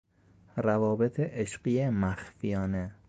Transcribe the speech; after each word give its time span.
روابط 0.57 1.19
عشقی 1.19 1.89
مخفیانه 1.89 2.95